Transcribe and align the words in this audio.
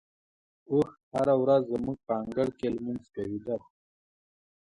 اوښ 0.71 0.89
هره 1.13 1.35
ورځ 1.41 1.61
زموږ 1.73 1.97
په 2.07 2.13
انګړ 2.21 2.47
کې 2.59 2.67
لمونځ 2.75 3.05
کوي. 3.15 3.39